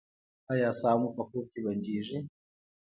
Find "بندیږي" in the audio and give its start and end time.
1.65-2.19